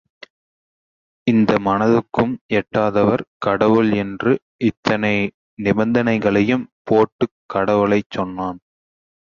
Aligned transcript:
இந்த 1.27 1.51
மனதுக்கும் 1.65 2.31
எட்டாதவர் 2.49 3.23
கடவுள் 3.37 3.91
என்று 3.95 4.31
இத்தனை 4.69 5.13
நிபந்தனைகளையும் 5.59 6.65
போட்டுக் 6.83 7.37
கடவுளைச் 7.53 8.11
சொன்னான். 8.11 8.59